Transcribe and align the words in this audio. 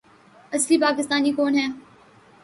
اصلی 0.53 0.77
پاکستانی 0.77 1.31
کون 1.31 1.55
ہے 1.55 1.67